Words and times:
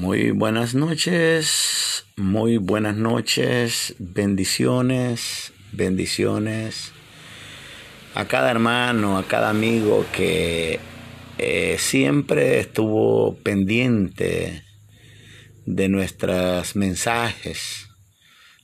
Muy 0.00 0.30
buenas 0.30 0.74
noches, 0.74 2.06
muy 2.16 2.56
buenas 2.56 2.96
noches, 2.96 3.94
bendiciones, 3.98 5.52
bendiciones 5.72 6.92
a 8.14 8.24
cada 8.24 8.50
hermano, 8.50 9.18
a 9.18 9.24
cada 9.24 9.50
amigo 9.50 10.06
que 10.10 10.80
eh, 11.36 11.76
siempre 11.78 12.60
estuvo 12.60 13.36
pendiente 13.42 14.64
de 15.66 15.88
nuestros 15.90 16.76
mensajes, 16.76 17.86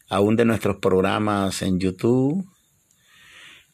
aún 0.09 0.37
de 0.37 0.47
nuestros 0.47 0.79
programas 0.79 1.61
en 1.61 1.79
YouTube, 1.79 2.47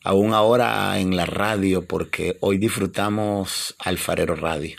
aún 0.03 0.35
ahora 0.35 0.99
en 0.99 1.15
la 1.15 1.27
radio, 1.27 1.87
porque 1.87 2.39
hoy 2.41 2.59
disfrutamos 2.59 3.77
Alfarero 3.79 4.35
Radio. 4.35 4.79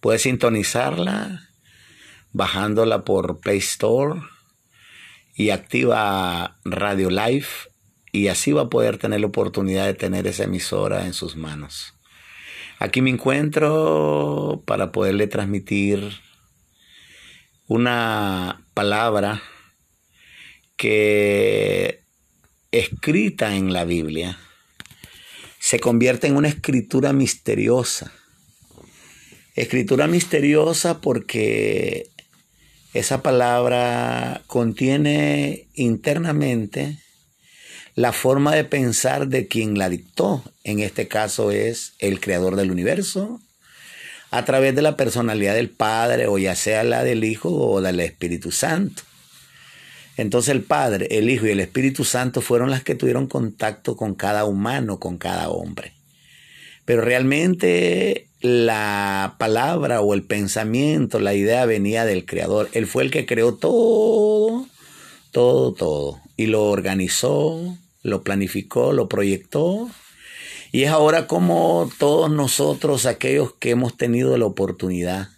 Puedes 0.00 0.22
sintonizarla 0.22 1.51
bajándola 2.32 3.04
por 3.04 3.40
Play 3.40 3.58
Store 3.58 4.20
y 5.34 5.50
activa 5.50 6.58
Radio 6.64 7.10
Live 7.10 7.46
y 8.12 8.28
así 8.28 8.52
va 8.52 8.62
a 8.62 8.70
poder 8.70 8.98
tener 8.98 9.20
la 9.20 9.26
oportunidad 9.26 9.86
de 9.86 9.94
tener 9.94 10.26
esa 10.26 10.44
emisora 10.44 11.06
en 11.06 11.14
sus 11.14 11.36
manos. 11.36 11.94
Aquí 12.78 13.00
me 13.00 13.10
encuentro 13.10 14.62
para 14.66 14.92
poderle 14.92 15.26
transmitir 15.28 16.12
una 17.66 18.66
palabra 18.74 19.42
que 20.76 22.02
escrita 22.70 23.54
en 23.54 23.72
la 23.72 23.84
Biblia 23.84 24.38
se 25.62 25.78
convierte 25.78 26.26
en 26.26 26.36
una 26.36 26.48
escritura 26.48 27.12
misteriosa. 27.12 28.12
Escritura 29.54 30.08
misteriosa 30.08 31.00
porque 31.00 32.10
esa 32.94 33.22
palabra 33.22 34.42
contiene 34.46 35.66
internamente 35.74 36.98
la 37.94 38.12
forma 38.12 38.54
de 38.54 38.64
pensar 38.64 39.28
de 39.28 39.46
quien 39.48 39.78
la 39.78 39.88
dictó. 39.88 40.42
En 40.64 40.80
este 40.80 41.08
caso 41.08 41.50
es 41.50 41.94
el 41.98 42.20
creador 42.20 42.56
del 42.56 42.70
universo, 42.70 43.40
a 44.30 44.44
través 44.44 44.74
de 44.74 44.82
la 44.82 44.96
personalidad 44.96 45.54
del 45.54 45.70
Padre, 45.70 46.26
o 46.26 46.38
ya 46.38 46.54
sea 46.54 46.84
la 46.84 47.04
del 47.04 47.24
Hijo 47.24 47.50
o 47.50 47.80
del 47.80 48.00
Espíritu 48.00 48.50
Santo. 48.50 49.02
Entonces 50.16 50.50
el 50.50 50.62
Padre, 50.62 51.08
el 51.10 51.30
Hijo 51.30 51.46
y 51.46 51.50
el 51.50 51.60
Espíritu 51.60 52.04
Santo 52.04 52.40
fueron 52.42 52.70
las 52.70 52.82
que 52.82 52.94
tuvieron 52.94 53.26
contacto 53.26 53.96
con 53.96 54.14
cada 54.14 54.44
humano, 54.44 54.98
con 54.98 55.16
cada 55.16 55.48
hombre. 55.48 55.92
Pero 56.84 57.02
realmente 57.02 58.28
la 58.42 59.36
palabra 59.38 60.00
o 60.00 60.14
el 60.14 60.24
pensamiento, 60.24 61.20
la 61.20 61.34
idea 61.34 61.64
venía 61.64 62.04
del 62.04 62.26
Creador. 62.26 62.68
Él 62.72 62.86
fue 62.86 63.04
el 63.04 63.10
que 63.10 63.24
creó 63.24 63.54
todo, 63.54 64.66
todo, 65.30 65.72
todo. 65.72 66.20
Y 66.36 66.46
lo 66.46 66.64
organizó, 66.64 67.78
lo 68.02 68.22
planificó, 68.22 68.92
lo 68.92 69.08
proyectó. 69.08 69.88
Y 70.72 70.82
es 70.82 70.90
ahora 70.90 71.28
como 71.28 71.90
todos 71.98 72.30
nosotros, 72.30 73.06
aquellos 73.06 73.54
que 73.54 73.70
hemos 73.70 73.96
tenido 73.96 74.36
la 74.36 74.46
oportunidad 74.46 75.28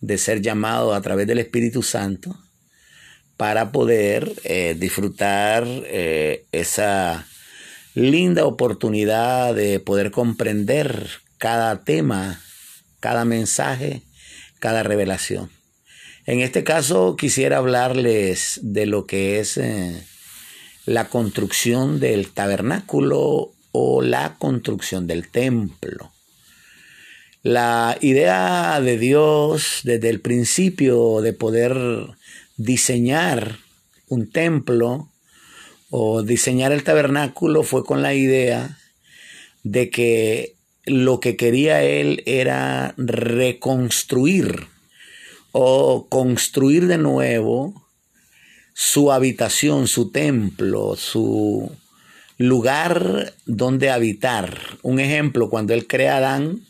de 0.00 0.18
ser 0.18 0.40
llamados 0.40 0.96
a 0.96 1.00
través 1.02 1.26
del 1.26 1.38
Espíritu 1.38 1.82
Santo, 1.82 2.36
para 3.36 3.72
poder 3.72 4.32
eh, 4.44 4.74
disfrutar 4.78 5.66
eh, 5.66 6.46
esa 6.52 7.26
linda 7.94 8.46
oportunidad 8.46 9.54
de 9.54 9.80
poder 9.80 10.10
comprender 10.10 11.25
cada 11.38 11.84
tema, 11.84 12.40
cada 13.00 13.24
mensaje, 13.24 14.02
cada 14.58 14.82
revelación. 14.82 15.50
En 16.26 16.40
este 16.40 16.64
caso 16.64 17.16
quisiera 17.16 17.58
hablarles 17.58 18.58
de 18.62 18.86
lo 18.86 19.06
que 19.06 19.38
es 19.38 19.56
eh, 19.58 20.02
la 20.84 21.08
construcción 21.08 22.00
del 22.00 22.30
tabernáculo 22.30 23.52
o 23.70 24.02
la 24.02 24.36
construcción 24.38 25.06
del 25.06 25.28
templo. 25.28 26.12
La 27.42 27.96
idea 28.00 28.80
de 28.80 28.98
Dios 28.98 29.82
desde 29.84 30.08
el 30.08 30.20
principio 30.20 31.20
de 31.20 31.32
poder 31.32 31.76
diseñar 32.56 33.58
un 34.08 34.28
templo 34.30 35.12
o 35.90 36.22
diseñar 36.24 36.72
el 36.72 36.82
tabernáculo 36.82 37.62
fue 37.62 37.84
con 37.84 38.02
la 38.02 38.14
idea 38.14 38.78
de 39.62 39.90
que 39.90 40.55
lo 40.86 41.20
que 41.20 41.36
quería 41.36 41.82
él 41.82 42.22
era 42.26 42.94
reconstruir 42.96 44.68
o 45.52 46.06
construir 46.08 46.86
de 46.86 46.98
nuevo 46.98 47.86
su 48.72 49.10
habitación, 49.10 49.88
su 49.88 50.10
templo, 50.10 50.96
su 50.96 51.72
lugar 52.38 53.34
donde 53.46 53.90
habitar. 53.90 54.60
Un 54.82 55.00
ejemplo, 55.00 55.50
cuando 55.50 55.74
él 55.74 55.86
crea 55.86 56.14
a 56.14 56.18
Adán, 56.18 56.60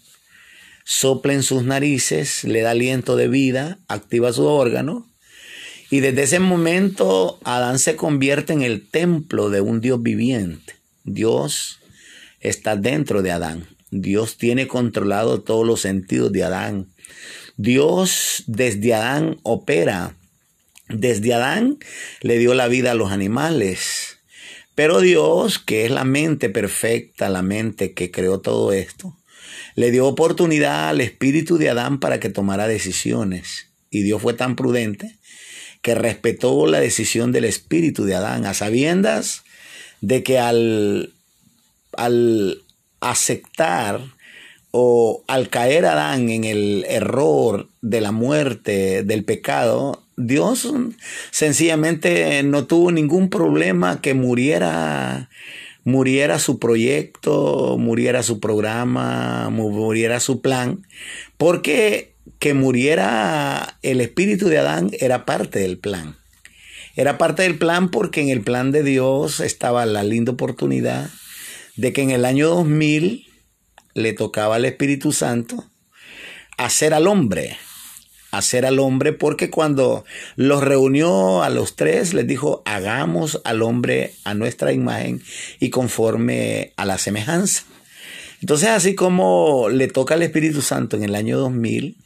sopla 0.85 1.35
en 1.35 1.43
sus 1.43 1.65
narices, 1.65 2.45
le 2.45 2.61
da 2.63 2.71
aliento 2.71 3.17
de 3.17 3.29
vida, 3.29 3.79
activa 3.89 4.33
su 4.33 4.45
órgano, 4.45 5.07
y 5.91 6.01
desde 6.01 6.23
ese 6.23 6.41
momento 6.41 7.39
Adán 7.45 7.79
se 7.79 7.97
convierte 7.97 8.53
en 8.53 8.63
el 8.63 8.89
templo 8.89 9.51
de 9.51 9.61
un 9.61 9.81
Dios 9.81 10.03
viviente. 10.03 10.75
Dios 11.05 11.81
está 12.41 12.77
dentro 12.77 13.23
de 13.23 13.33
Adán. 13.33 13.76
Dios 13.91 14.37
tiene 14.37 14.67
controlado 14.67 15.43
todos 15.43 15.67
los 15.67 15.81
sentidos 15.81 16.33
de 16.33 16.45
Adán. 16.45 16.89
Dios 17.57 18.45
desde 18.47 18.95
Adán 18.95 19.39
opera. 19.43 20.17
Desde 20.89 21.35
Adán 21.35 21.79
le 22.21 22.39
dio 22.39 22.55
la 22.55 22.69
vida 22.69 22.93
a 22.93 22.95
los 22.95 23.13
animales. 23.13 24.19
Pero 24.75 25.01
Dios, 25.01 25.59
que 25.59 25.87
es 25.87 25.91
la 25.91 26.05
mente 26.05 26.51
perfecta, 26.51 27.31
la 27.31 27.43
mente 27.43 27.95
que 27.95 28.11
creó 28.11 28.41
todo 28.41 28.73
esto, 28.73 29.17
le 29.75 29.91
dio 29.91 30.07
oportunidad 30.07 30.91
al 30.91 31.01
espíritu 31.01 31.57
de 31.57 31.71
Adán 31.71 31.99
para 31.99 32.21
que 32.21 32.29
tomara 32.29 32.69
decisiones. 32.69 33.69
Y 33.91 34.03
Dios 34.03 34.21
fue 34.21 34.35
tan 34.35 34.55
prudente 34.55 35.17
que 35.81 35.95
respetó 35.95 36.67
la 36.67 36.81
decisión 36.81 37.33
del 37.33 37.45
espíritu 37.45 38.05
de 38.05 38.17
Adán, 38.17 38.45
a 38.45 38.55
sabiendas 38.55 39.45
de 40.01 40.23
que 40.23 40.39
al, 40.39 41.15
al 41.93 42.66
aceptar 43.11 44.01
o 44.71 45.25
al 45.27 45.49
caer 45.49 45.87
Adán 45.87 46.29
en 46.29 46.45
el 46.45 46.85
error 46.89 47.69
de 47.81 48.01
la 48.01 48.13
muerte, 48.13 49.03
del 49.03 49.25
pecado, 49.25 50.03
Dios 50.17 50.69
sencillamente 51.31 52.43
no 52.43 52.67
tuvo 52.67 52.93
ningún 52.93 53.31
problema 53.31 54.01
que 54.01 54.15
muriera 54.15 55.31
muriera 55.85 56.41
su 56.41 56.59
proyecto, 56.59 57.77
muriera 57.79 58.25
su 58.25 58.41
programa, 58.41 59.49
muriera 59.51 60.19
su 60.19 60.41
plan, 60.41 60.85
porque 61.37 62.17
que 62.41 62.55
muriera 62.55 63.79
el 63.83 64.01
espíritu 64.01 64.49
de 64.49 64.59
Adán 64.59 64.91
era 64.99 65.25
parte 65.25 65.61
del 65.61 65.79
plan. 65.79 66.17
Era 66.97 67.19
parte 67.19 67.45
del 67.45 67.57
plan 67.57 67.91
porque 67.91 68.21
en 68.21 68.31
el 68.31 68.41
plan 68.41 68.73
de 68.73 68.83
Dios 68.83 69.39
estaba 69.41 69.87
la 69.87 70.03
linda 70.03 70.33
oportunidad 70.33 71.09
de 71.77 71.93
que 71.93 72.03
en 72.03 72.11
el 72.11 72.25
año 72.25 72.49
2000 72.49 73.27
le 73.95 74.13
tocaba 74.13 74.57
al 74.57 74.65
Espíritu 74.65 75.13
Santo 75.13 75.65
hacer 76.57 76.95
al 76.95 77.07
hombre, 77.07 77.57
hacer 78.31 78.67
al 78.67 78.79
hombre, 78.79 79.13
porque 79.13 79.51
cuando 79.51 80.05
los 80.37 80.63
reunió 80.63 81.43
a 81.43 81.51
los 81.51 81.77
tres, 81.77 82.15
les 82.15 82.27
dijo, 82.27 82.63
hagamos 82.65 83.41
al 83.45 83.63
hombre 83.63 84.15
a 84.25 84.35
nuestra 84.35 84.73
imagen 84.73 85.23
y 85.61 85.71
conforme 85.71 86.73
a 86.77 86.85
la 86.85 86.99
semejanza. 86.99 87.65
Entonces, 88.41 88.69
así 88.69 88.95
como 88.95 89.69
le 89.71 89.89
toca 89.89 90.15
al 90.15 90.23
Espíritu 90.23 90.61
Santo 90.61 90.97
en 90.97 91.05
el 91.05 91.15
año 91.15 91.39
2000, 91.39 91.97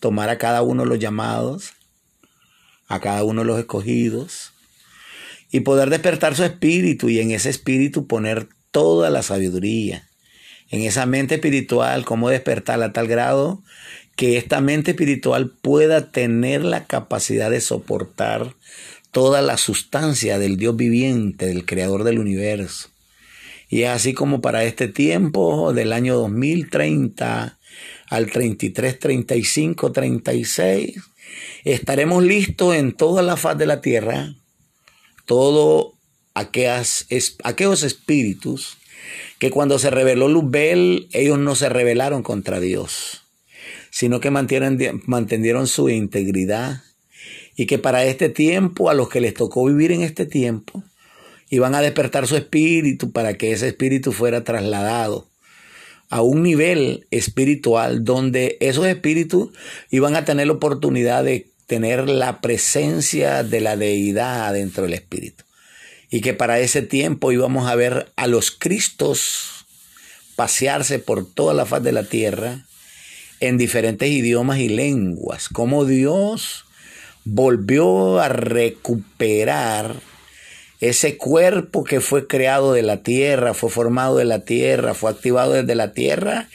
tomar 0.00 0.28
a 0.28 0.38
cada 0.38 0.62
uno 0.62 0.84
los 0.84 0.98
llamados, 0.98 1.72
a 2.88 3.00
cada 3.00 3.24
uno 3.24 3.44
los 3.44 3.58
escogidos, 3.58 4.52
y 5.50 5.60
poder 5.60 5.90
despertar 5.90 6.34
su 6.34 6.44
espíritu 6.44 7.08
y 7.08 7.20
en 7.20 7.30
ese 7.30 7.50
espíritu 7.50 8.06
poner 8.06 8.48
toda 8.76 9.08
la 9.08 9.22
sabiduría. 9.22 10.06
En 10.68 10.82
esa 10.82 11.06
mente 11.06 11.36
espiritual, 11.36 12.04
cómo 12.04 12.28
despertarla 12.28 12.84
a 12.84 12.92
tal 12.92 13.08
grado 13.08 13.62
que 14.16 14.36
esta 14.36 14.60
mente 14.60 14.90
espiritual 14.90 15.48
pueda 15.48 16.10
tener 16.12 16.62
la 16.62 16.84
capacidad 16.84 17.50
de 17.50 17.62
soportar 17.62 18.54
toda 19.12 19.40
la 19.40 19.56
sustancia 19.56 20.38
del 20.38 20.58
Dios 20.58 20.76
viviente, 20.76 21.46
del 21.46 21.64
Creador 21.64 22.04
del 22.04 22.18
universo. 22.18 22.90
Y 23.70 23.84
así 23.84 24.12
como 24.12 24.42
para 24.42 24.64
este 24.64 24.88
tiempo 24.88 25.72
del 25.72 25.94
año 25.94 26.14
2030 26.16 27.58
al 28.10 28.30
33, 28.30 28.98
35, 28.98 29.90
36, 29.90 31.00
estaremos 31.64 32.22
listos 32.22 32.74
en 32.74 32.92
toda 32.92 33.22
la 33.22 33.38
faz 33.38 33.56
de 33.56 33.64
la 33.64 33.80
tierra, 33.80 34.34
todo 35.24 35.95
aquellos 36.36 37.82
espíritus 37.82 38.78
que 39.38 39.50
cuando 39.50 39.78
se 39.78 39.90
reveló 39.90 40.28
Luzbel, 40.28 41.08
ellos 41.12 41.38
no 41.38 41.54
se 41.54 41.68
rebelaron 41.68 42.22
contra 42.22 42.60
Dios, 42.60 43.22
sino 43.90 44.20
que 44.20 44.30
mantendieron 44.30 45.66
su 45.66 45.88
integridad 45.88 46.82
y 47.56 47.66
que 47.66 47.78
para 47.78 48.04
este 48.04 48.28
tiempo, 48.28 48.90
a 48.90 48.94
los 48.94 49.08
que 49.08 49.20
les 49.20 49.34
tocó 49.34 49.64
vivir 49.64 49.92
en 49.92 50.02
este 50.02 50.26
tiempo, 50.26 50.84
iban 51.48 51.74
a 51.74 51.80
despertar 51.80 52.26
su 52.26 52.36
espíritu 52.36 53.12
para 53.12 53.34
que 53.34 53.52
ese 53.52 53.68
espíritu 53.68 54.12
fuera 54.12 54.44
trasladado 54.44 55.26
a 56.10 56.22
un 56.22 56.42
nivel 56.42 57.06
espiritual 57.10 58.04
donde 58.04 58.58
esos 58.60 58.86
espíritus 58.86 59.50
iban 59.90 60.16
a 60.16 60.24
tener 60.24 60.46
la 60.48 60.52
oportunidad 60.52 61.24
de 61.24 61.48
tener 61.66 62.08
la 62.08 62.40
presencia 62.40 63.42
de 63.42 63.60
la 63.60 63.76
deidad 63.76 64.52
dentro 64.52 64.84
del 64.84 64.94
espíritu. 64.94 65.45
Y 66.10 66.20
que 66.20 66.34
para 66.34 66.60
ese 66.60 66.82
tiempo 66.82 67.32
íbamos 67.32 67.68
a 67.68 67.74
ver 67.74 68.12
a 68.16 68.26
los 68.26 68.50
Cristos 68.50 69.66
pasearse 70.36 70.98
por 70.98 71.28
toda 71.28 71.54
la 71.54 71.66
faz 71.66 71.82
de 71.82 71.92
la 71.92 72.04
tierra 72.04 72.66
en 73.40 73.58
diferentes 73.58 74.08
idiomas 74.08 74.58
y 74.58 74.68
lenguas. 74.68 75.48
Como 75.48 75.84
Dios 75.84 76.64
volvió 77.24 78.20
a 78.20 78.28
recuperar 78.28 79.96
ese 80.80 81.16
cuerpo 81.16 81.84
que 81.84 82.00
fue 82.00 82.26
creado 82.26 82.72
de 82.72 82.82
la 82.82 83.02
tierra, 83.02 83.54
fue 83.54 83.70
formado 83.70 84.16
de 84.16 84.24
la 84.26 84.44
tierra, 84.44 84.94
fue 84.94 85.10
activado 85.10 85.54
desde 85.54 85.74
la 85.74 85.92
tierra, 85.92 86.48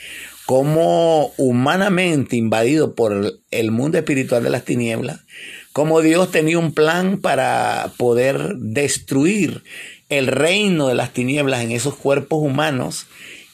como 0.45 1.33
humanamente 1.38 2.36
invadido 2.36 2.94
por 2.94 3.39
el 3.51 3.71
mundo 3.71 3.97
espiritual 3.97 4.44
de 4.44 4.50
las 4.50 4.63
tinieblas, 4.63 5.21
como 5.73 6.01
Dios 6.01 6.31
tenía 6.31 6.59
un 6.59 6.73
plan 6.73 7.19
para 7.19 7.91
poder 7.97 8.56
destruir 8.57 9.63
el 10.09 10.27
reino 10.27 10.88
de 10.88 10.95
las 10.95 11.13
tinieblas 11.13 11.62
en 11.62 11.71
esos 11.71 11.95
cuerpos 11.95 12.44
humanos 12.44 13.07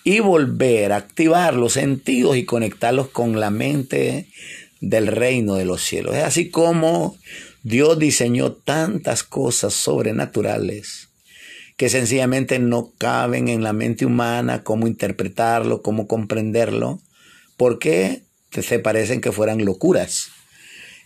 y 0.03 0.19
volver 0.19 0.93
a 0.93 0.97
activar 0.97 1.53
los 1.53 1.73
sentidos 1.73 2.37
y 2.37 2.45
conectarlos 2.45 3.09
con 3.09 3.39
la 3.39 3.49
mente 3.49 4.27
del 4.79 5.07
reino 5.07 5.55
de 5.55 5.65
los 5.65 5.83
cielos. 5.83 6.15
Es 6.15 6.23
así 6.23 6.49
como 6.49 7.17
Dios 7.63 7.99
diseñó 7.99 8.53
tantas 8.53 9.23
cosas 9.23 9.73
sobrenaturales 9.73 11.09
que 11.75 11.89
sencillamente 11.89 12.57
no 12.57 12.91
caben 12.97 13.49
en 13.49 13.61
la 13.63 13.73
mente 13.73 14.05
humana 14.05 14.63
cómo 14.63 14.87
interpretarlo, 14.87 15.83
cómo 15.83 16.07
comprenderlo, 16.07 16.99
porque 17.55 18.23
se 18.51 18.79
parecen 18.79 19.21
que 19.21 19.31
fueran 19.31 19.63
locuras. 19.63 20.31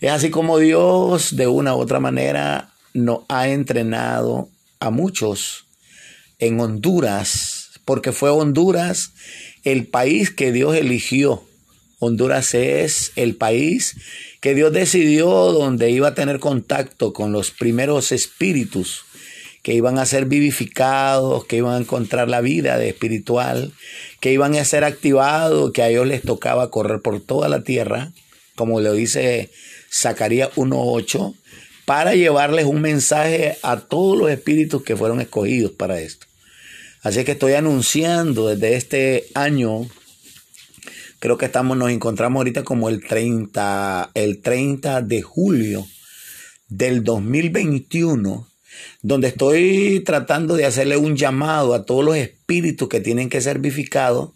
Es 0.01 0.09
así 0.09 0.31
como 0.31 0.57
Dios 0.57 1.36
de 1.36 1.45
una 1.45 1.75
u 1.75 1.80
otra 1.80 2.00
manera 2.00 2.74
nos 2.95 3.19
ha 3.30 3.50
entrenado 3.50 4.50
a 4.80 4.89
muchos 4.89 5.68
en 6.39 6.59
Honduras, 6.59 7.69
porque 7.86 8.12
fue 8.12 8.31
Honduras 8.31 9.12
el 9.63 9.86
país 9.86 10.31
que 10.31 10.51
Dios 10.51 10.75
eligió. 10.75 11.44
Honduras 12.00 12.56
es 12.56 13.12
el 13.15 13.36
país 13.36 13.95
que 14.39 14.56
Dios 14.56 14.74
decidió 14.74 15.30
donde 15.51 15.92
iba 15.92 16.07
a 16.07 16.15
tener 16.15 16.39
contacto 16.39 17.13
con 17.13 17.31
los 17.31 17.51
primeros 17.51 18.12
espíritus 18.12 19.06
que 19.62 19.75
iban 19.75 20.00
a 20.00 20.07
ser 20.07 20.25
vivificados, 20.25 21.45
que 21.45 21.57
iban 21.57 21.75
a 21.75 21.81
encontrar 21.81 22.27
la 22.27 22.42
vida 22.42 22.80
de 22.80 22.89
espiritual, 22.89 23.71
que 24.19 24.33
iban 24.33 24.56
a 24.56 24.65
ser 24.65 24.83
activados, 24.83 25.71
que 25.74 25.83
a 25.83 25.89
ellos 25.89 26.07
les 26.07 26.24
tocaba 26.24 26.71
correr 26.71 27.01
por 27.01 27.21
toda 27.21 27.47
la 27.50 27.63
tierra, 27.63 28.13
como 28.56 28.81
lo 28.81 28.94
dice 28.94 29.51
Zacarías 29.91 30.51
1.8, 30.55 31.33
para 31.85 32.15
llevarles 32.15 32.65
un 32.65 32.81
mensaje 32.81 33.57
a 33.63 33.79
todos 33.79 34.17
los 34.17 34.29
espíritus 34.29 34.83
que 34.83 34.95
fueron 34.95 35.19
escogidos 35.19 35.71
para 35.71 35.99
esto. 35.99 36.27
Así 37.01 37.23
que 37.23 37.33
estoy 37.33 37.53
anunciando 37.53 38.47
desde 38.47 38.75
este 38.75 39.25
año 39.33 39.88
creo 41.21 41.38
que 41.38 41.45
estamos, 41.45 41.77
nos 41.77 41.91
encontramos 41.91 42.39
ahorita 42.39 42.63
como 42.63 42.89
el 42.89 43.05
30, 43.05 44.09
el 44.15 44.41
30 44.41 45.03
de 45.03 45.21
julio 45.21 45.85
del 46.67 47.03
2021, 47.03 48.47
donde 49.03 49.27
estoy 49.27 50.01
tratando 50.03 50.55
de 50.55 50.65
hacerle 50.65 50.97
un 50.97 51.15
llamado 51.15 51.75
a 51.75 51.85
todos 51.85 52.03
los 52.03 52.17
espíritus 52.17 52.89
que 52.89 53.01
tienen 53.01 53.29
que 53.29 53.39
ser 53.39 53.59
vivificados, 53.59 54.31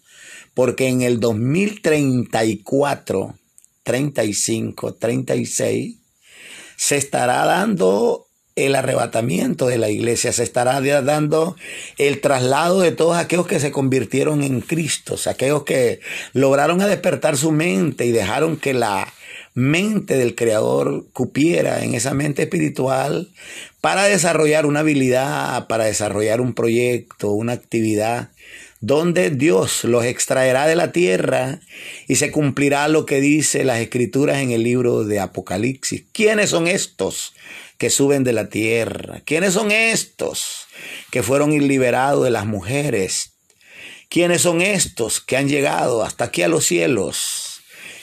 porque 0.53 0.87
en 0.87 1.01
el 1.01 1.19
2034, 1.19 3.35
35, 3.85 4.95
36, 4.95 5.99
se 6.75 6.97
estará 6.97 7.45
dando 7.45 8.27
el 8.55 8.73
arrebatamiento 8.75 9.67
de 9.67 9.77
la 9.77 9.89
iglesia, 9.89 10.33
se 10.33 10.43
estará 10.43 10.81
dando 11.01 11.55
el 11.97 12.19
traslado 12.19 12.81
de 12.81 12.91
todos 12.91 13.15
aquellos 13.15 13.47
que 13.47 13.59
se 13.59 13.71
convirtieron 13.71 14.43
en 14.43 14.61
Cristo, 14.61 15.15
aquellos 15.27 15.63
que 15.63 15.99
lograron 16.33 16.81
despertar 16.87 17.37
su 17.37 17.51
mente 17.51 18.05
y 18.05 18.11
dejaron 18.11 18.57
que 18.57 18.73
la 18.73 19.13
mente 19.55 20.17
del 20.17 20.35
Creador 20.35 21.07
cupiera 21.13 21.83
en 21.83 21.95
esa 21.95 22.13
mente 22.13 22.43
espiritual 22.43 23.29
para 23.81 24.03
desarrollar 24.03 24.67
una 24.67 24.81
habilidad, 24.81 25.65
para 25.67 25.85
desarrollar 25.85 26.41
un 26.41 26.53
proyecto, 26.53 27.31
una 27.31 27.53
actividad 27.53 28.29
donde 28.81 29.31
Dios 29.31 29.83
los 29.83 30.05
extraerá 30.05 30.67
de 30.67 30.75
la 30.75 30.91
tierra 30.91 31.59
y 32.07 32.17
se 32.17 32.29
cumplirá 32.29 32.87
lo 32.87 33.07
que 33.07 33.19
dice 33.19 33.63
las 33.63 33.79
escrituras 33.79 34.37
en 34.37 34.51
el 34.51 34.61
libro 34.61 35.05
de 35.05 35.19
Apocalipsis. 35.19 36.03
¿Quiénes 36.11 36.51
son 36.51 36.67
estos? 36.67 37.33
que 37.77 37.89
suben 37.89 38.23
de 38.23 38.33
la 38.33 38.49
tierra. 38.49 39.21
¿Quiénes 39.25 39.53
son 39.53 39.71
estos 39.71 40.67
que 41.11 41.23
fueron 41.23 41.51
liberados 41.67 42.23
de 42.23 42.31
las 42.31 42.45
mujeres? 42.45 43.33
¿Quiénes 44.09 44.41
son 44.41 44.61
estos 44.61 45.19
que 45.19 45.37
han 45.37 45.49
llegado 45.49 46.03
hasta 46.03 46.25
aquí 46.25 46.41
a 46.41 46.47
los 46.47 46.65
cielos? 46.65 47.44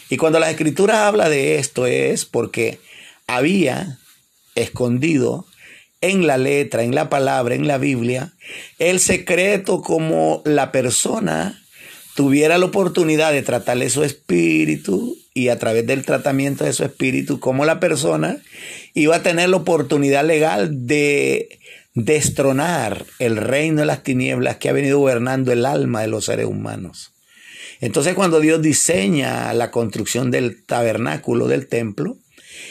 Y 0.08 0.16
cuando 0.16 0.38
la 0.38 0.50
escritura 0.50 1.08
habla 1.08 1.28
de 1.28 1.58
esto 1.58 1.86
es 1.86 2.24
porque 2.24 2.78
había 3.26 3.98
escondido 4.54 5.46
en 6.00 6.26
la 6.26 6.36
letra, 6.36 6.82
en 6.82 6.94
la 6.94 7.08
palabra, 7.08 7.54
en 7.54 7.66
la 7.66 7.78
Biblia, 7.78 8.32
el 8.78 9.00
secreto 9.00 9.82
como 9.82 10.42
la 10.44 10.72
persona 10.72 11.62
tuviera 12.14 12.58
la 12.58 12.66
oportunidad 12.66 13.32
de 13.32 13.42
tratarle 13.42 13.88
su 13.88 14.04
espíritu 14.04 15.16
y 15.32 15.48
a 15.48 15.58
través 15.58 15.86
del 15.86 16.04
tratamiento 16.04 16.64
de 16.64 16.72
su 16.72 16.84
espíritu, 16.84 17.40
como 17.40 17.64
la 17.64 17.80
persona 17.80 18.36
iba 18.94 19.16
a 19.16 19.22
tener 19.22 19.48
la 19.48 19.56
oportunidad 19.56 20.26
legal 20.26 20.86
de 20.86 21.58
destronar 21.94 23.06
el 23.18 23.36
reino 23.36 23.80
de 23.80 23.86
las 23.86 24.02
tinieblas 24.02 24.56
que 24.56 24.68
ha 24.68 24.72
venido 24.72 24.98
gobernando 24.98 25.52
el 25.52 25.64
alma 25.64 26.02
de 26.02 26.08
los 26.08 26.26
seres 26.26 26.46
humanos. 26.46 27.12
Entonces 27.82 28.14
cuando 28.14 28.38
Dios 28.38 28.62
diseña 28.62 29.52
la 29.54 29.72
construcción 29.72 30.30
del 30.30 30.62
tabernáculo, 30.64 31.48
del 31.48 31.66
templo, 31.66 32.16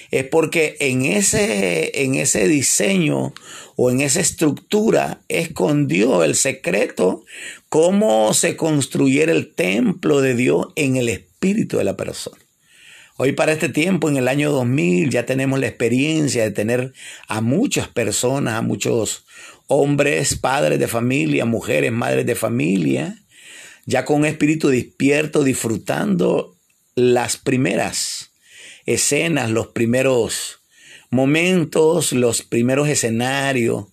es 0.09 0.23
porque 0.23 0.77
en 0.79 1.03
ese, 1.03 2.03
en 2.03 2.15
ese 2.15 2.47
diseño 2.47 3.33
o 3.75 3.91
en 3.91 3.99
esa 3.99 4.21
estructura 4.21 5.19
escondió 5.27 6.23
el 6.23 6.35
secreto 6.35 7.25
cómo 7.67 8.33
se 8.33 8.55
construyera 8.55 9.33
el 9.33 9.53
templo 9.53 10.21
de 10.21 10.33
Dios 10.33 10.67
en 10.77 10.95
el 10.95 11.09
espíritu 11.09 11.77
de 11.77 11.83
la 11.83 11.97
persona. 11.97 12.37
Hoy 13.17 13.33
para 13.33 13.51
este 13.51 13.67
tiempo, 13.67 14.07
en 14.07 14.15
el 14.15 14.29
año 14.29 14.49
2000, 14.49 15.09
ya 15.09 15.25
tenemos 15.25 15.59
la 15.59 15.67
experiencia 15.67 16.43
de 16.43 16.51
tener 16.51 16.93
a 17.27 17.41
muchas 17.41 17.89
personas, 17.89 18.53
a 18.53 18.61
muchos 18.61 19.25
hombres, 19.67 20.35
padres 20.35 20.79
de 20.79 20.87
familia, 20.87 21.43
mujeres, 21.43 21.91
madres 21.91 22.25
de 22.25 22.35
familia, 22.35 23.20
ya 23.85 24.05
con 24.05 24.17
un 24.17 24.25
espíritu 24.25 24.69
despierto, 24.69 25.43
disfrutando 25.43 26.57
las 26.95 27.37
primeras 27.37 28.31
escenas, 28.85 29.49
los 29.49 29.67
primeros 29.67 30.61
momentos, 31.09 32.13
los 32.13 32.41
primeros 32.41 32.87
escenarios 32.87 33.90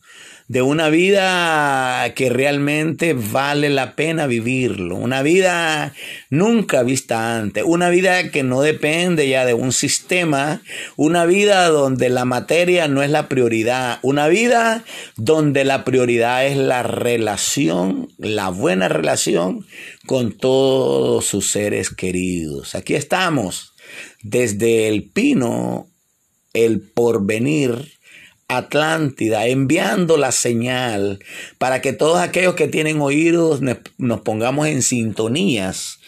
de 0.49 0.63
una 0.63 0.89
vida 0.89 2.11
que 2.15 2.31
realmente 2.31 3.13
vale 3.13 3.69
la 3.69 3.95
pena 3.95 4.27
vivirlo, 4.27 4.97
una 4.97 5.23
vida 5.23 5.93
nunca 6.31 6.83
vista 6.83 7.37
antes, 7.37 7.65
una 7.67 7.91
vida 7.91 8.31
que 8.31 8.43
no 8.43 8.63
depende 8.63 9.29
ya 9.29 9.45
de 9.45 9.53
un 9.53 9.73
sistema, 9.73 10.63
una 10.97 11.27
vida 11.27 11.69
donde 11.69 12.09
la 12.09 12.25
materia 12.25 12.89
no 12.89 13.03
es 13.03 13.11
la 13.11 13.29
prioridad, 13.29 13.99
una 14.03 14.27
vida 14.29 14.85
donde 15.17 15.65
la 15.65 15.85
prioridad 15.85 16.47
es 16.47 16.57
la 16.57 16.83
relación, 16.83 18.09
la 18.17 18.49
buena 18.49 18.89
relación 18.89 19.67
con 20.07 20.33
todos 20.33 21.27
sus 21.27 21.51
seres 21.51 21.91
queridos. 21.91 22.75
Aquí 22.75 22.95
estamos, 22.95 23.75
desde 24.23 24.89
el 24.89 25.11
pino, 25.11 25.89
el 26.55 26.81
porvenir, 26.81 27.98
Atlántida, 28.51 29.47
enviando 29.47 30.17
la 30.17 30.33
señal 30.33 31.19
para 31.59 31.83
que 31.83 31.93
todos 31.93 32.19
aquellos 32.19 32.55
que 32.55 32.67
tienen 32.67 32.99
oídos 33.03 33.61
nos 33.99 34.21
pongamos 34.23 34.69
en 34.69 34.81
sintonías. 34.81 35.99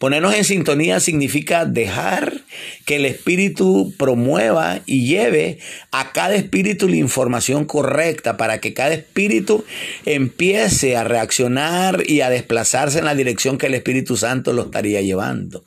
Ponernos 0.00 0.34
en 0.34 0.42
sintonía 0.42 0.98
significa 0.98 1.64
dejar 1.64 2.42
que 2.84 2.96
el 2.96 3.04
espíritu 3.04 3.94
promueva 3.96 4.80
y 4.86 5.06
lleve 5.06 5.60
a 5.92 6.10
cada 6.10 6.34
espíritu 6.34 6.88
la 6.88 6.96
información 6.96 7.64
correcta 7.64 8.36
para 8.36 8.60
que 8.60 8.74
cada 8.74 8.92
espíritu 8.92 9.64
empiece 10.04 10.96
a 10.96 11.04
reaccionar 11.04 12.02
y 12.06 12.22
a 12.22 12.30
desplazarse 12.30 12.98
en 12.98 13.04
la 13.04 13.14
dirección 13.14 13.56
que 13.56 13.66
el 13.66 13.74
Espíritu 13.74 14.16
Santo 14.16 14.52
lo 14.52 14.62
estaría 14.62 15.00
llevando. 15.00 15.62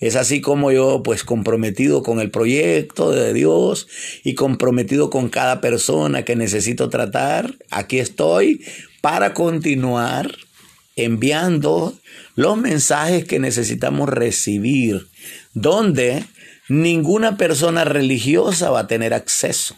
Es 0.00 0.16
así 0.16 0.40
como 0.40 0.72
yo, 0.72 1.02
pues 1.02 1.24
comprometido 1.24 2.02
con 2.02 2.20
el 2.20 2.30
proyecto 2.30 3.12
de 3.12 3.34
Dios 3.34 3.86
y 4.24 4.34
comprometido 4.34 5.10
con 5.10 5.28
cada 5.28 5.60
persona 5.60 6.24
que 6.24 6.36
necesito 6.36 6.88
tratar, 6.88 7.54
aquí 7.70 7.98
estoy 7.98 8.64
para 9.02 9.34
continuar 9.34 10.34
enviando 10.96 11.94
los 12.34 12.56
mensajes 12.56 13.26
que 13.26 13.38
necesitamos 13.38 14.08
recibir, 14.08 15.06
donde 15.52 16.24
ninguna 16.68 17.36
persona 17.36 17.84
religiosa 17.84 18.70
va 18.70 18.80
a 18.80 18.86
tener 18.86 19.12
acceso. 19.12 19.76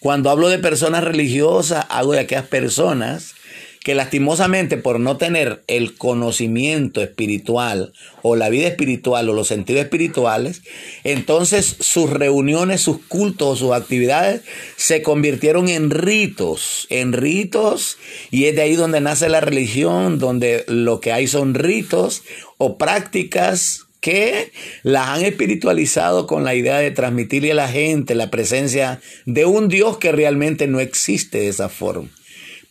Cuando 0.00 0.28
hablo 0.28 0.48
de 0.48 0.58
personas 0.58 1.02
religiosas, 1.02 1.86
hago 1.88 2.12
de 2.12 2.20
aquellas 2.20 2.46
personas 2.46 3.34
que 3.82 3.94
lastimosamente 3.94 4.76
por 4.76 5.00
no 5.00 5.16
tener 5.16 5.64
el 5.66 5.94
conocimiento 5.96 7.02
espiritual 7.02 7.92
o 8.22 8.36
la 8.36 8.48
vida 8.48 8.68
espiritual 8.68 9.28
o 9.28 9.32
los 9.32 9.48
sentidos 9.48 9.82
espirituales, 9.82 10.62
entonces 11.02 11.76
sus 11.80 12.08
reuniones, 12.08 12.80
sus 12.80 12.98
cultos, 12.98 13.58
sus 13.58 13.72
actividades 13.72 14.42
se 14.76 15.02
convirtieron 15.02 15.68
en 15.68 15.90
ritos, 15.90 16.86
en 16.90 17.12
ritos, 17.12 17.98
y 18.30 18.44
es 18.44 18.54
de 18.54 18.62
ahí 18.62 18.76
donde 18.76 19.00
nace 19.00 19.28
la 19.28 19.40
religión, 19.40 20.18
donde 20.18 20.64
lo 20.68 21.00
que 21.00 21.12
hay 21.12 21.26
son 21.26 21.54
ritos 21.54 22.22
o 22.58 22.78
prácticas 22.78 23.86
que 24.00 24.52
las 24.82 25.08
han 25.08 25.22
espiritualizado 25.22 26.26
con 26.26 26.44
la 26.44 26.54
idea 26.54 26.78
de 26.78 26.90
transmitirle 26.90 27.52
a 27.52 27.56
la 27.56 27.68
gente 27.68 28.16
la 28.16 28.30
presencia 28.30 29.00
de 29.26 29.44
un 29.44 29.68
Dios 29.68 29.98
que 29.98 30.10
realmente 30.10 30.66
no 30.66 30.80
existe 30.80 31.38
de 31.38 31.48
esa 31.48 31.68
forma. 31.68 32.08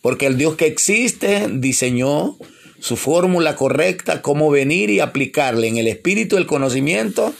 Porque 0.02 0.26
el 0.26 0.36
Dios 0.36 0.56
que 0.56 0.66
existe 0.66 1.48
diseñó 1.50 2.36
su 2.80 2.96
fórmula 2.96 3.54
correcta, 3.56 4.20
cómo 4.20 4.50
venir 4.50 4.90
y 4.90 5.00
aplicarle 5.00 5.68
en 5.68 5.78
el 5.78 5.86
espíritu 5.86 6.36
el 6.36 6.46
conocimiento 6.46 7.32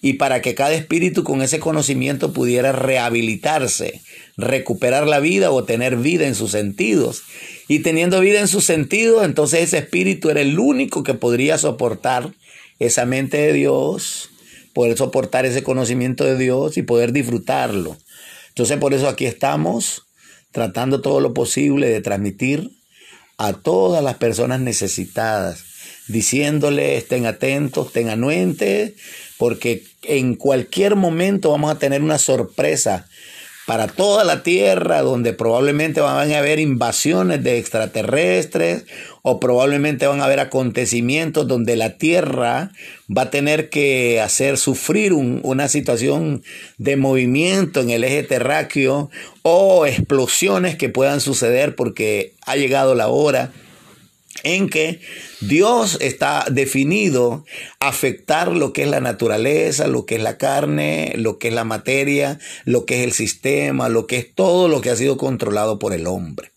y 0.00 0.14
para 0.14 0.42
que 0.42 0.54
cada 0.54 0.74
espíritu 0.74 1.22
con 1.24 1.40
ese 1.42 1.60
conocimiento 1.60 2.32
pudiera 2.32 2.72
rehabilitarse, 2.72 4.02
recuperar 4.36 5.06
la 5.06 5.20
vida 5.20 5.52
o 5.52 5.64
tener 5.64 5.96
vida 5.96 6.26
en 6.26 6.34
sus 6.34 6.50
sentidos. 6.50 7.22
Y 7.68 7.80
teniendo 7.80 8.20
vida 8.20 8.40
en 8.40 8.48
sus 8.48 8.64
sentidos, 8.64 9.24
entonces 9.24 9.60
ese 9.60 9.78
espíritu 9.78 10.30
era 10.30 10.40
el 10.40 10.58
único 10.58 11.04
que 11.04 11.14
podría 11.14 11.58
soportar 11.58 12.32
esa 12.80 13.06
mente 13.06 13.38
de 13.38 13.52
Dios, 13.52 14.30
poder 14.72 14.96
soportar 14.96 15.46
ese 15.46 15.62
conocimiento 15.62 16.24
de 16.24 16.36
Dios 16.36 16.76
y 16.76 16.82
poder 16.82 17.12
disfrutarlo. 17.12 17.96
Entonces 18.48 18.78
por 18.78 18.94
eso 18.94 19.08
aquí 19.08 19.26
estamos 19.26 20.07
tratando 20.52 21.00
todo 21.00 21.20
lo 21.20 21.34
posible 21.34 21.88
de 21.88 22.00
transmitir 22.00 22.70
a 23.36 23.52
todas 23.52 24.02
las 24.02 24.16
personas 24.16 24.60
necesitadas, 24.60 25.64
diciéndole 26.08 26.96
estén 26.96 27.26
atentos, 27.26 27.88
estén 27.88 28.08
anuentes, 28.08 28.94
porque 29.36 29.84
en 30.02 30.34
cualquier 30.34 30.96
momento 30.96 31.50
vamos 31.50 31.70
a 31.70 31.78
tener 31.78 32.02
una 32.02 32.18
sorpresa 32.18 33.08
para 33.68 33.86
toda 33.86 34.24
la 34.24 34.42
Tierra, 34.42 35.02
donde 35.02 35.34
probablemente 35.34 36.00
van 36.00 36.32
a 36.32 36.38
haber 36.38 36.58
invasiones 36.58 37.44
de 37.44 37.58
extraterrestres 37.58 38.86
o 39.20 39.40
probablemente 39.40 40.06
van 40.06 40.22
a 40.22 40.24
haber 40.24 40.40
acontecimientos 40.40 41.46
donde 41.46 41.76
la 41.76 41.98
Tierra 41.98 42.72
va 43.14 43.22
a 43.22 43.30
tener 43.30 43.68
que 43.68 44.22
hacer 44.22 44.56
sufrir 44.56 45.12
una 45.12 45.68
situación 45.68 46.42
de 46.78 46.96
movimiento 46.96 47.82
en 47.82 47.90
el 47.90 48.04
eje 48.04 48.22
terráqueo 48.22 49.10
o 49.42 49.84
explosiones 49.84 50.76
que 50.76 50.88
puedan 50.88 51.20
suceder 51.20 51.76
porque 51.76 52.32
ha 52.46 52.56
llegado 52.56 52.94
la 52.94 53.08
hora 53.08 53.52
en 54.42 54.68
que 54.68 55.00
Dios 55.40 55.98
está 56.00 56.46
definido 56.50 57.44
afectar 57.80 58.48
lo 58.48 58.72
que 58.72 58.82
es 58.82 58.88
la 58.88 59.00
naturaleza, 59.00 59.86
lo 59.86 60.06
que 60.06 60.16
es 60.16 60.22
la 60.22 60.38
carne, 60.38 61.14
lo 61.16 61.38
que 61.38 61.48
es 61.48 61.54
la 61.54 61.64
materia, 61.64 62.38
lo 62.64 62.86
que 62.86 63.00
es 63.00 63.04
el 63.04 63.12
sistema, 63.12 63.88
lo 63.88 64.06
que 64.06 64.18
es 64.18 64.34
todo 64.34 64.68
lo 64.68 64.80
que 64.80 64.90
ha 64.90 64.96
sido 64.96 65.16
controlado 65.16 65.78
por 65.78 65.92
el 65.92 66.06
hombre. 66.06 66.52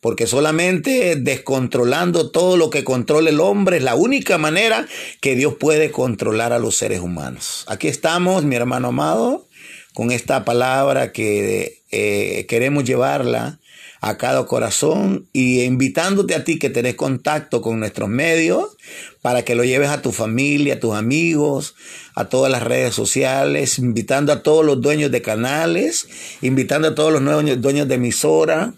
Porque 0.00 0.26
solamente 0.26 1.16
descontrolando 1.16 2.30
todo 2.30 2.56
lo 2.56 2.70
que 2.70 2.84
controla 2.84 3.28
el 3.28 3.40
hombre 3.40 3.76
es 3.76 3.82
la 3.82 3.94
única 3.94 4.38
manera 4.38 4.86
que 5.20 5.36
Dios 5.36 5.54
puede 5.60 5.90
controlar 5.90 6.54
a 6.54 6.58
los 6.58 6.76
seres 6.76 7.00
humanos. 7.00 7.64
Aquí 7.68 7.88
estamos, 7.88 8.44
mi 8.44 8.56
hermano 8.56 8.88
amado, 8.88 9.46
con 9.92 10.10
esta 10.10 10.44
palabra 10.46 11.12
que 11.12 11.82
eh, 11.90 12.46
queremos 12.48 12.84
llevarla 12.84 13.59
a 14.00 14.16
cada 14.16 14.46
corazón 14.46 15.28
y 15.32 15.60
invitándote 15.62 16.34
a 16.34 16.44
ti 16.44 16.58
que 16.58 16.70
tenés 16.70 16.94
contacto 16.94 17.60
con 17.60 17.78
nuestros 17.80 18.08
medios 18.08 18.76
para 19.20 19.42
que 19.42 19.54
lo 19.54 19.64
lleves 19.64 19.90
a 19.90 20.00
tu 20.00 20.10
familia, 20.12 20.74
a 20.74 20.80
tus 20.80 20.94
amigos, 20.94 21.74
a 22.14 22.26
todas 22.26 22.50
las 22.50 22.62
redes 22.62 22.94
sociales, 22.94 23.78
invitando 23.78 24.32
a 24.32 24.42
todos 24.42 24.64
los 24.64 24.80
dueños 24.80 25.10
de 25.10 25.20
canales, 25.20 26.08
invitando 26.40 26.88
a 26.88 26.94
todos 26.94 27.12
los 27.12 27.20
nuevos 27.20 27.60
dueños 27.60 27.88
de 27.88 27.96
emisora, 27.96 28.74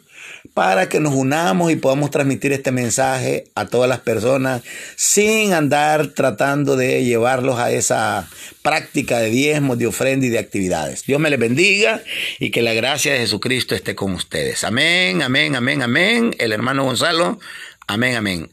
para 0.54 0.88
que 0.88 1.00
nos 1.00 1.14
unamos 1.14 1.72
y 1.72 1.76
podamos 1.76 2.10
transmitir 2.10 2.52
este 2.52 2.72
mensaje 2.72 3.44
a 3.54 3.66
todas 3.66 3.88
las 3.88 4.00
personas 4.00 4.62
sin 4.96 5.52
andar 5.54 6.08
tratando 6.08 6.76
de 6.76 7.04
llevarlos 7.04 7.58
a 7.58 7.70
esa 7.70 8.28
práctica 8.62 9.18
de 9.18 9.30
diezmos, 9.30 9.78
de 9.78 9.86
ofrenda 9.86 10.26
y 10.26 10.30
de 10.30 10.38
actividades. 10.38 11.04
Dios 11.04 11.20
me 11.20 11.30
les 11.30 11.38
bendiga 11.38 12.02
y 12.38 12.50
que 12.50 12.62
la 12.62 12.74
gracia 12.74 13.12
de 13.12 13.20
Jesucristo 13.20 13.74
esté 13.74 13.94
con 13.94 14.12
ustedes. 14.12 14.64
Amén, 14.64 15.22
amén, 15.22 15.56
amén, 15.56 15.82
amén. 15.82 16.36
El 16.38 16.52
hermano 16.52 16.84
Gonzalo, 16.84 17.38
amén, 17.86 18.16
amén. 18.16 18.52